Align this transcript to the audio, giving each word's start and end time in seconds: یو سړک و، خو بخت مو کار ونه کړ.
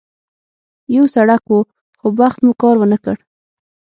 یو 0.95 1.05
سړک 1.15 1.43
و، 1.53 1.59
خو 1.99 2.07
بخت 2.19 2.39
مو 2.45 2.51
کار 2.61 2.75
ونه 2.79 2.97
کړ. 3.03 3.17